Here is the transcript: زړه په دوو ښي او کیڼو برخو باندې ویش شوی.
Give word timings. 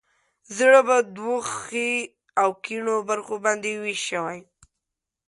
زړه 0.57 0.79
په 0.87 0.97
دوو 1.15 1.35
ښي 1.55 1.91
او 2.41 2.49
کیڼو 2.65 2.95
برخو 3.09 3.35
باندې 3.45 3.69
ویش 3.83 4.01
شوی. 4.09 4.39